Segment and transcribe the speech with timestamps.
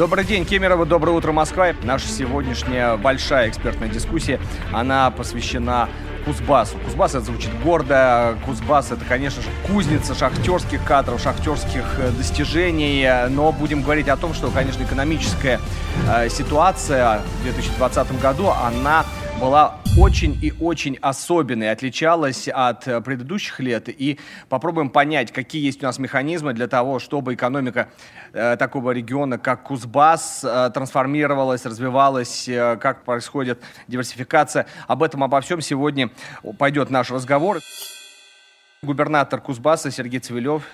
[0.00, 1.74] Добрый день, Кемерово, доброе утро, Москва.
[1.82, 4.40] Наша сегодняшняя большая экспертная дискуссия,
[4.72, 5.90] она посвящена
[6.24, 6.78] Кузбассу.
[6.78, 8.34] Кузбасс это звучит гордо.
[8.46, 13.28] Кузбасс это, конечно же, кузница шахтерских кадров, шахтерских э, достижений.
[13.28, 15.60] Но будем говорить о том, что, конечно, экономическая
[16.08, 19.04] э, ситуация в 2020 году, она
[19.40, 23.88] была очень и очень особенной, отличалась от э, предыдущих лет.
[23.88, 24.18] И
[24.50, 27.88] попробуем понять, какие есть у нас механизмы для того, чтобы экономика
[28.34, 34.66] э, такого региона, как Кузбасс, э, трансформировалась, развивалась, э, как происходит диверсификация.
[34.86, 36.10] Об этом, обо всем сегодня
[36.58, 37.60] пойдет наш разговор.
[38.82, 40.64] Губернатор Кузбасса Сергей Цивилев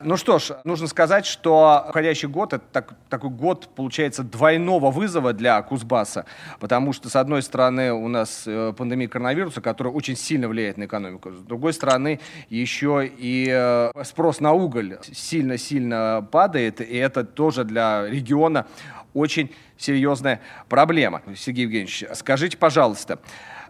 [0.00, 5.32] ну что ж, нужно сказать, что уходящий год это так, такой год, получается, двойного вызова
[5.32, 6.24] для Кузбасса,
[6.60, 10.84] потому что, с одной стороны, у нас э, пандемия коронавируса, которая очень сильно влияет на
[10.84, 17.64] экономику, с другой стороны, еще и э, спрос на уголь сильно-сильно падает, и это тоже
[17.64, 18.66] для региона
[19.14, 21.22] очень серьезная проблема.
[21.34, 23.18] Сергей Евгеньевич, скажите, пожалуйста,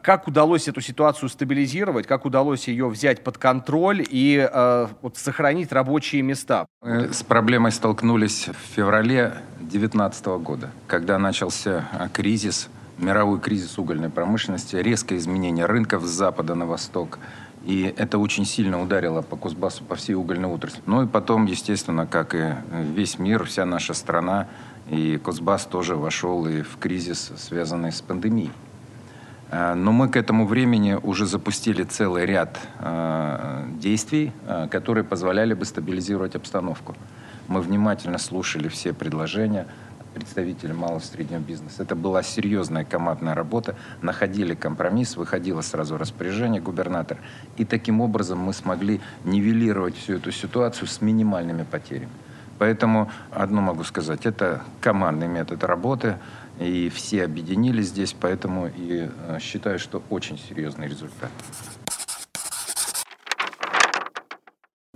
[0.02, 5.72] как удалось эту ситуацию стабилизировать, как удалось ее взять под контроль и э, вот, сохранить
[5.72, 6.66] рабочие места?
[6.82, 12.68] Мы с проблемой столкнулись в феврале 2019 года, когда начался э, кризис,
[12.98, 17.18] мировой кризис угольной промышленности, резкое изменение рынков с запада на восток.
[17.64, 20.80] И это очень сильно ударило по Кузбассу, по всей угольной отрасли.
[20.86, 24.48] Ну и потом, естественно, как и весь мир, вся наша страна,
[24.88, 28.52] и Кузбасс тоже вошел и в кризис, связанный с пандемией.
[29.50, 35.54] Э, но мы к этому времени уже запустили целый ряд э, действий, э, которые позволяли
[35.54, 36.96] бы стабилизировать обстановку.
[37.48, 39.66] Мы внимательно слушали все предложения
[40.14, 41.82] представителей малого и среднего бизнеса.
[41.82, 43.76] Это была серьезная командная работа.
[44.02, 47.20] Находили компромисс, выходило сразу распоряжение губернатора.
[47.56, 52.10] И таким образом мы смогли нивелировать всю эту ситуацию с минимальными потерями.
[52.58, 56.16] Поэтому одно могу сказать, это командный метод работы.
[56.60, 61.30] И все объединились здесь, поэтому и э, считаю, что очень серьезный результат.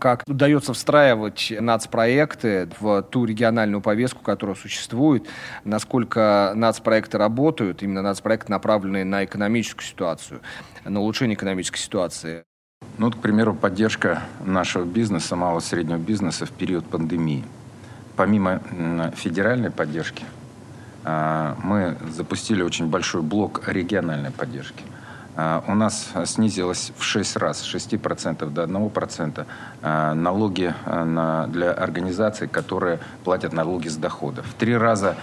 [0.02, 5.28] как удается встраивать нацпроекты в ту региональную повестку, которая существует,
[5.62, 10.40] насколько нацпроекты работают, именно нацпроекты, направленные на экономическую ситуацию,
[10.84, 12.42] на улучшение экономической ситуации.
[12.98, 17.44] Ну, вот, к примеру, поддержка нашего бизнеса, малого и среднего бизнеса в период пандемии.
[18.16, 18.60] Помимо
[19.14, 20.24] федеральной поддержки,
[21.04, 24.84] мы запустили очень большой блок региональной поддержки.
[25.34, 29.46] А, у нас снизилось в 6 раз, с 6% до 1%
[29.82, 34.46] а, налоги на, для организаций, которые платят налоги с доходов.
[34.46, 35.16] В три раза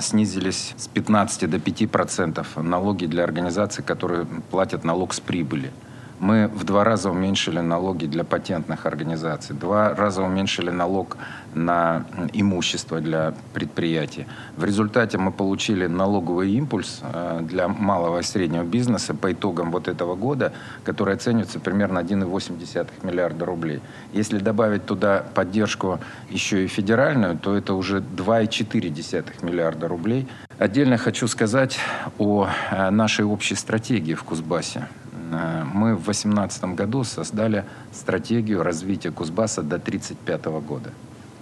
[0.00, 5.72] снизились с 15 до 5% налоги для организаций, которые платят налог с прибыли.
[6.20, 11.16] Мы в два раза уменьшили налоги для патентных организаций, два раза уменьшили налог
[11.54, 14.26] на имущество для предприятий.
[14.56, 19.88] В результате мы получили налоговый импульс э, для малого и среднего бизнеса по итогам вот
[19.88, 20.52] этого года,
[20.84, 23.80] который оценивается примерно 1,8 миллиарда рублей.
[24.12, 25.98] Если добавить туда поддержку
[26.30, 30.28] еще и федеральную, то это уже 2,4 миллиарда рублей.
[30.58, 31.78] Отдельно хочу сказать
[32.18, 34.88] о э, нашей общей стратегии в Кузбассе.
[35.34, 40.90] Э, мы в 2018 году создали стратегию развития Кузбасса до 1935 года.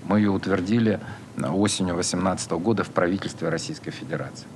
[0.05, 1.01] Мы ее утвердили
[1.39, 4.47] осенью 2018 года в правительстве Российской Федерации.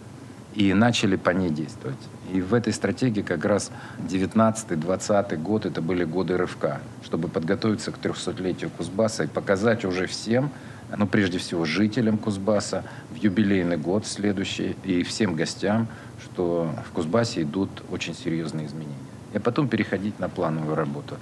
[0.54, 1.98] И начали по ней действовать.
[2.32, 3.70] И в этой стратегии как раз
[4.08, 10.50] 19-20 год это были годы рывка, чтобы подготовиться к 300-летию Кузбасса и показать уже всем,
[10.96, 15.88] ну, прежде всего, жителям Кузбасса в юбилейный год следующий и всем гостям,
[16.24, 21.16] что в Кузбассе идут очень серьезные изменения и потом переходить на плановую работу.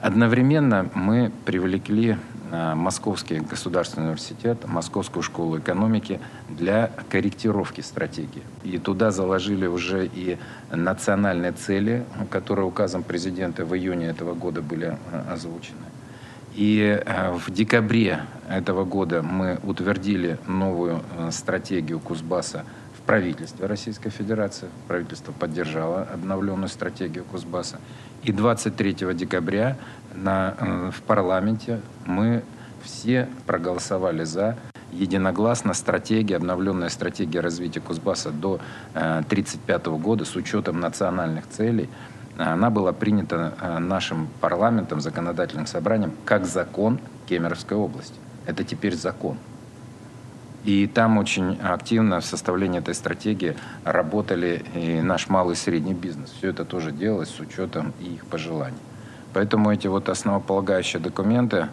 [0.00, 2.18] Одновременно мы привлекли
[2.52, 8.42] а, Московский государственный университет, Московскую школу экономики для корректировки стратегии.
[8.62, 10.38] И туда заложили уже и
[10.70, 15.78] национальные цели, которые указом президента в июне этого года были а, озвучены.
[16.54, 22.64] И а, в декабре этого года мы утвердили новую стратегию Кузбасса
[23.06, 24.68] правительстве Российской Федерации.
[24.88, 27.78] Правительство поддержало обновленную стратегию Кузбасса.
[28.24, 29.76] И 23 декабря
[30.14, 32.42] на, э, в парламенте мы
[32.82, 34.56] все проголосовали за
[34.92, 38.60] единогласно стратегия, обновленная стратегия развития Кузбасса до
[38.94, 41.88] 1935 э, года с учетом национальных целей.
[42.36, 48.14] Она была принята э, нашим парламентом, законодательным собранием, как закон Кемеровской области.
[48.46, 49.38] Это теперь закон.
[50.66, 56.30] И там очень активно в составлении этой стратегии работали и наш малый и средний бизнес.
[56.36, 58.76] Все это тоже делалось с учетом их пожеланий.
[59.32, 61.68] Поэтому эти вот основополагающие документы,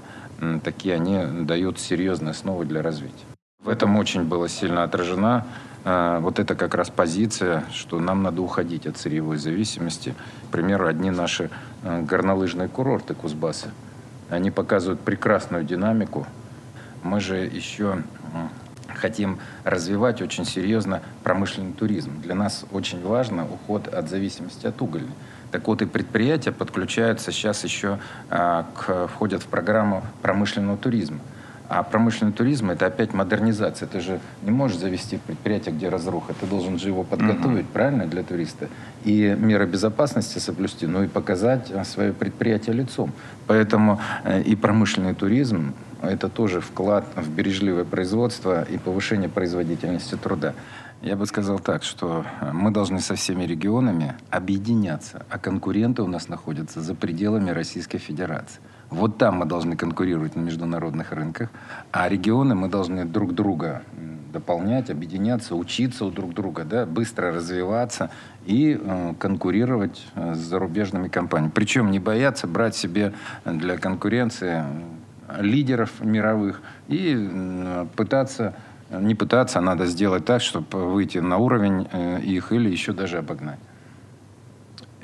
[0.63, 3.25] такие, они дают серьезные основы для развития.
[3.63, 5.48] В этом очень была сильно отражена
[5.86, 10.13] э, вот эта как раз позиция, что нам надо уходить от сырьевой зависимости.
[10.50, 11.50] К примеру, одни наши
[11.81, 13.72] э, горнолыжные курорты Кузбасса,
[14.30, 16.28] они показывают прекрасную динамику.
[17.01, 18.04] Мы же еще
[19.03, 22.21] хотим развивать очень серьезно промышленный туризм.
[22.21, 25.11] Для нас очень важно уход от зависимости от угольной.
[25.51, 31.19] Так вот, и предприятия подключаются сейчас еще, а, к, входят в программу промышленного туризма.
[31.67, 33.88] А промышленный туризм– это опять модернизация.
[33.88, 36.33] Ты же не можешь завести предприятие, где разруха.
[36.33, 37.73] Ты должен же его подготовить, mm-hmm.
[37.73, 38.69] правильно, для туриста.
[39.03, 43.11] И меры безопасности соблюсти, ну и показать а, свое предприятие лицом.
[43.47, 45.73] Поэтому э, и промышленный туризм–
[46.03, 50.53] это тоже вклад в бережливое производство и повышение производительности труда.
[51.01, 56.07] Я бы сказал так, что э, мы должны со всеми регионами объединяться, а конкуренты у
[56.07, 58.61] нас находятся за пределами Российской Федерации.
[58.89, 61.50] Вот там мы должны конкурировать на международных рынках,
[61.91, 63.81] а регионы мы должны друг друга
[64.31, 68.09] дополнять, объединяться, учиться у друг друга, да, быстро развиваться
[68.45, 71.51] и э, конкурировать э, с зарубежными компаниями.
[71.53, 73.13] Причем не бояться брать себе
[73.45, 74.63] для конкуренции
[75.39, 78.55] лидеров мировых и э, пытаться
[78.89, 83.17] не пытаться, а надо сделать так, чтобы выйти на уровень э, их или еще даже
[83.17, 83.59] обогнать.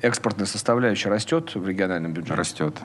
[0.01, 2.35] Экспортная составляющая растет в региональном бюджете?
[2.35, 2.75] Растет.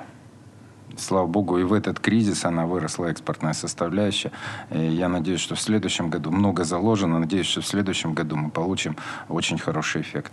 [0.97, 4.31] Слава богу, и в этот кризис она выросла, экспортная составляющая.
[4.71, 7.19] И я надеюсь, что в следующем году много заложено.
[7.19, 8.97] Надеюсь, что в следующем году мы получим
[9.29, 10.33] очень хороший эффект.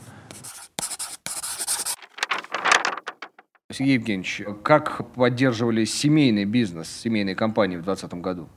[3.74, 8.50] Сергей Евгеньевич, как поддерживали семейный бизнес, семейные компании в 2020 году?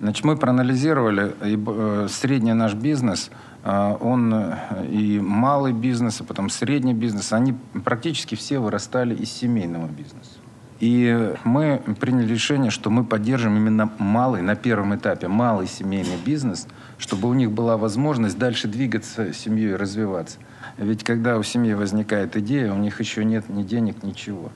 [0.00, 3.30] Значит, мы проанализировали э, средний наш бизнес,
[3.62, 9.30] э, он э, и малый бизнес, и потом средний бизнес, они практически все вырастали из
[9.30, 10.38] семейного бизнеса.
[10.80, 16.66] И мы приняли решение, что мы поддержим именно малый, на первом этапе, малый семейный бизнес,
[16.98, 20.38] чтобы у них была возможность дальше двигаться семьей и развиваться.
[20.76, 24.50] Ведь когда у семьи возникает идея, у них еще нет ни денег, ничего.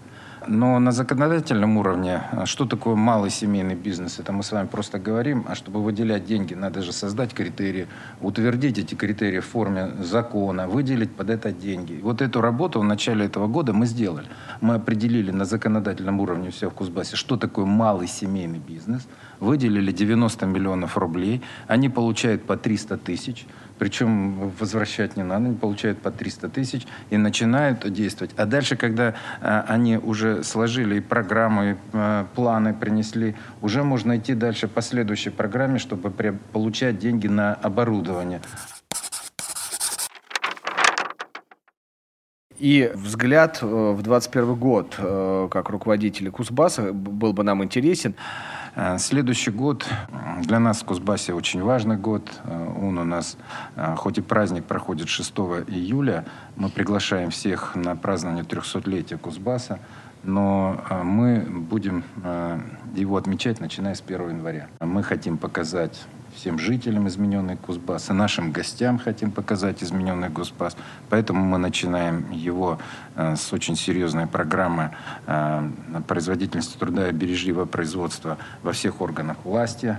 [0.47, 4.19] Но на законодательном уровне, а что такое малый семейный бизнес?
[4.19, 7.87] Это мы с вами просто говорим, а чтобы выделять деньги, надо же создать критерии,
[8.20, 12.00] утвердить эти критерии в форме закона, выделить под это деньги.
[12.03, 14.26] Вот эту работу в начале этого года мы сделали.
[14.61, 19.06] Мы определили на законодательном уровне все в Кузбассе, что такое малый семейный бизнес,
[19.41, 23.47] выделили 90 миллионов рублей, они получают по 300 тысяч,
[23.79, 28.33] причем возвращать не надо, они получают по 300 тысяч и начинают действовать.
[28.37, 34.17] А дальше, когда а, они уже сложили и программу, и а, планы принесли, уже можно
[34.17, 38.41] идти дальше по следующей программе, чтобы при, получать деньги на оборудование.
[42.59, 48.17] И взгляд э, в 2021 год, э, как руководителя Кузбасса, был бы нам интересен.
[48.75, 49.87] Э, следующий год
[50.41, 52.29] для нас в Кузбассе очень важный год.
[52.79, 53.37] Он у нас,
[53.77, 56.25] э, хоть и праздник проходит 6 июля,
[56.57, 59.79] мы приглашаем всех на празднование 300-летия Кузбасса,
[60.25, 62.03] но мы будем
[62.93, 64.67] его отмечать, начиная с 1 января.
[64.81, 70.77] Мы хотим показать всем жителям измененный Кузбасс, и нашим гостям хотим показать измененный Кузбасс.
[71.09, 72.79] Поэтому мы начинаем его
[73.17, 74.93] э, с очень серьезной программы
[75.27, 75.71] э,
[76.07, 79.99] производительности труда и бережливого производства во всех органах власти.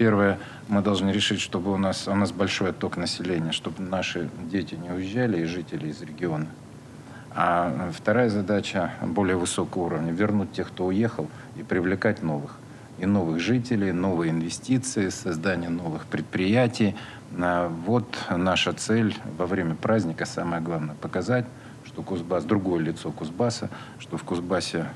[0.00, 0.38] Первое,
[0.68, 4.88] мы должны решить, чтобы у нас, у нас большой отток населения, чтобы наши дети не
[4.90, 6.46] уезжали и жители из региона.
[7.34, 12.56] А вторая задача более высокого уровня– вернуть тех, кто уехал, и привлекать новых
[12.98, 16.96] и новых жителей, новые инвестиции, создание новых предприятий.
[17.38, 21.44] А, вот наша цель во время праздника, самое главное, показать,
[21.84, 24.86] что Кузбасс, другое лицо Кузбасса, что в Кузбассе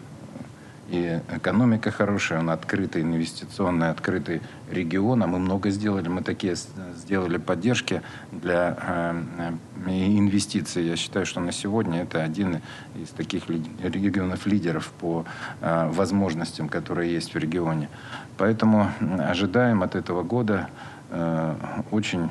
[0.88, 6.08] и экономика хорошая, он открытый, инвестиционный, открытый регион, а мы много сделали.
[6.08, 6.56] Мы такие
[6.96, 9.52] сделали поддержки для э,
[9.86, 10.84] инвестиций.
[10.84, 12.60] Я считаю, что на сегодня это один
[12.94, 15.24] из таких регионов лидеров по
[15.60, 17.88] э, возможностям, которые есть в регионе.
[18.36, 20.68] Поэтому ожидаем от этого года
[21.10, 21.54] э,
[21.90, 22.30] очень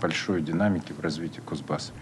[0.00, 1.92] большой динамики в развитии Кузбасса.